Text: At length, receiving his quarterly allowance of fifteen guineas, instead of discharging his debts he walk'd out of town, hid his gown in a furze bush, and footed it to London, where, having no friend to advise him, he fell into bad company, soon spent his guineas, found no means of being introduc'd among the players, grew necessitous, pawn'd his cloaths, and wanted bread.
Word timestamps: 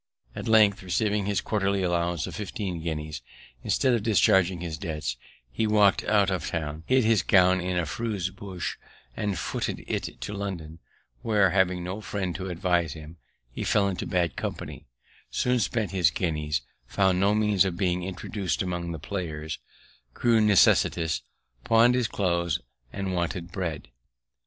At 0.35 0.47
length, 0.47 0.81
receiving 0.81 1.27
his 1.27 1.41
quarterly 1.41 1.83
allowance 1.83 2.25
of 2.25 2.33
fifteen 2.33 2.81
guineas, 2.81 3.21
instead 3.63 3.93
of 3.93 4.01
discharging 4.01 4.59
his 4.59 4.79
debts 4.79 5.15
he 5.51 5.67
walk'd 5.67 6.03
out 6.05 6.31
of 6.31 6.47
town, 6.47 6.81
hid 6.87 7.03
his 7.03 7.21
gown 7.21 7.61
in 7.61 7.77
a 7.77 7.85
furze 7.85 8.31
bush, 8.31 8.77
and 9.15 9.37
footed 9.37 9.83
it 9.85 10.19
to 10.21 10.33
London, 10.33 10.79
where, 11.21 11.51
having 11.51 11.83
no 11.83 12.01
friend 12.01 12.33
to 12.33 12.49
advise 12.49 12.93
him, 12.93 13.17
he 13.51 13.63
fell 13.63 13.87
into 13.87 14.07
bad 14.07 14.35
company, 14.35 14.87
soon 15.29 15.59
spent 15.59 15.91
his 15.91 16.09
guineas, 16.09 16.61
found 16.87 17.19
no 17.19 17.35
means 17.35 17.63
of 17.63 17.77
being 17.77 18.01
introduc'd 18.01 18.63
among 18.63 18.93
the 18.93 18.97
players, 18.99 19.59
grew 20.15 20.41
necessitous, 20.41 21.21
pawn'd 21.63 21.93
his 21.93 22.07
cloaths, 22.07 22.57
and 22.91 23.13
wanted 23.13 23.51
bread. 23.51 23.89